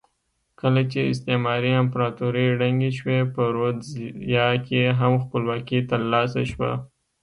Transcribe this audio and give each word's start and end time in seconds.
کله 0.59 0.81
چې 0.91 0.99
استعماري 1.11 1.71
امپراتورۍ 1.83 2.47
ړنګې 2.59 2.91
شوې 2.97 3.19
په 3.33 3.41
رودزیا 3.55 4.47
کې 4.67 4.81
هم 4.99 5.13
خپلواکي 5.23 5.79
ترلاسه 5.91 6.41
شوه. 6.51 6.71